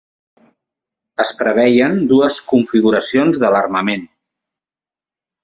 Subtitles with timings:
[1.23, 4.09] Es preveien dues configuracions de l'armament.